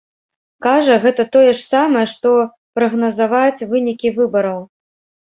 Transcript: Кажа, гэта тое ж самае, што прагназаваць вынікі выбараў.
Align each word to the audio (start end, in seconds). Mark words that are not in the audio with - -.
Кажа, 0.65 0.95
гэта 1.03 1.25
тое 1.35 1.51
ж 1.51 1.59
самае, 1.75 2.07
што 2.15 2.33
прагназаваць 2.83 3.67
вынікі 3.71 4.17
выбараў. 4.21 4.61